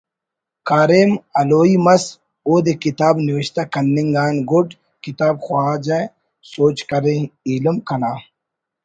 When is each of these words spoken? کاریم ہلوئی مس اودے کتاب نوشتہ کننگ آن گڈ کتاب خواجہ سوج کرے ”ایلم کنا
کاریم 0.67 1.11
ہلوئی 1.37 1.75
مس 1.85 2.03
اودے 2.47 2.73
کتاب 2.83 3.15
نوشتہ 3.27 3.61
کننگ 3.73 4.13
آن 4.23 4.35
گڈ 4.49 4.67
کتاب 5.03 5.35
خواجہ 5.45 5.99
سوج 6.51 6.77
کرے 6.89 7.15
”ایلم 7.49 7.77
کنا 7.87 8.11